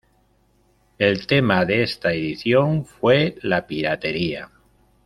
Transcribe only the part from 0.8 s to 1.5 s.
El